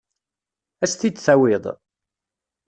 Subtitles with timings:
[0.83, 1.65] Ad as-t-id-tawiḍ?